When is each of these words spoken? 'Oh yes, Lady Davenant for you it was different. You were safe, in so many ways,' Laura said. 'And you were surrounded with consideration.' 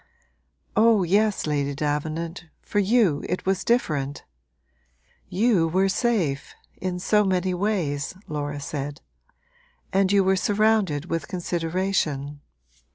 'Oh 0.75 1.03
yes, 1.03 1.45
Lady 1.45 1.75
Davenant 1.75 2.45
for 2.59 2.79
you 2.79 3.23
it 3.29 3.45
was 3.45 3.63
different. 3.63 4.23
You 5.29 5.67
were 5.67 5.89
safe, 5.89 6.55
in 6.75 6.97
so 6.97 7.23
many 7.23 7.53
ways,' 7.53 8.15
Laura 8.27 8.59
said. 8.59 9.01
'And 9.93 10.11
you 10.11 10.23
were 10.23 10.35
surrounded 10.35 11.05
with 11.05 11.27
consideration.' 11.27 12.41